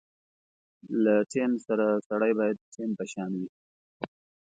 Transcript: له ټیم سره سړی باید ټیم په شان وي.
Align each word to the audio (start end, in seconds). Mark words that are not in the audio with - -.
له 1.03 1.15
ټیم 1.31 1.51
سره 1.67 1.85
سړی 2.07 2.31
باید 2.39 2.57
ټیم 2.73 2.89
په 2.97 3.03
شان 3.11 3.31
وي. 3.39 3.49